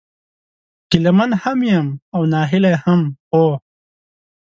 [0.89, 3.45] ګيله من هم يم او ناهيلی هم، خو